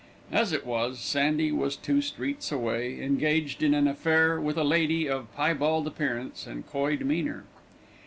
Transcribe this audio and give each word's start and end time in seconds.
As 0.31 0.51
it 0.51 0.65
was, 0.65 0.97
Sandy 0.97 1.51
was 1.51 1.75
two 1.75 2.01
streets 2.01 2.51
away, 2.51 2.99
engaged 3.03 3.61
in 3.61 3.75
an 3.75 3.87
affair 3.87 4.41
with 4.41 4.57
a 4.57 4.63
lady 4.63 5.07
of 5.07 5.31
piebald 5.35 5.85
appearance 5.85 6.47
and 6.47 6.65
coy 6.67 6.95
demeanour. 6.95 7.43